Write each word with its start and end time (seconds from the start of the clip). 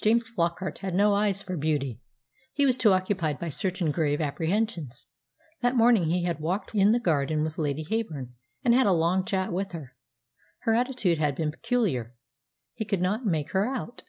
James 0.00 0.28
Flockart 0.30 0.78
had 0.78 0.94
no 0.94 1.12
eyes 1.12 1.42
for 1.42 1.56
beauty. 1.56 2.00
He 2.52 2.64
was 2.64 2.76
too 2.76 2.92
occupied 2.92 3.40
by 3.40 3.48
certain 3.48 3.90
grave 3.90 4.20
apprehensions. 4.20 5.08
That 5.60 5.74
morning 5.74 6.04
he 6.04 6.22
had 6.22 6.38
walked 6.38 6.72
in 6.72 6.92
the 6.92 7.00
garden 7.00 7.42
with 7.42 7.58
Lady 7.58 7.82
Heyburn, 7.84 8.34
and 8.62 8.74
had 8.74 8.86
a 8.86 8.92
long 8.92 9.24
chat 9.24 9.52
with 9.52 9.72
her. 9.72 9.96
Her 10.60 10.74
attitude 10.76 11.18
had 11.18 11.34
been 11.34 11.50
peculiar. 11.50 12.14
He 12.74 12.84
could 12.84 13.00
not 13.00 13.26
make 13.26 13.50
her 13.50 13.66
out. 13.68 14.04